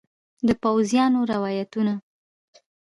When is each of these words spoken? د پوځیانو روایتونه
د 0.47 0.49
پوځیانو 0.63 1.19
روایتونه 1.31 1.93